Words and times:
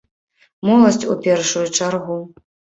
Моладзь, 0.69 1.05
у 1.13 1.19
першую 1.27 1.65
чаргу. 1.77 2.21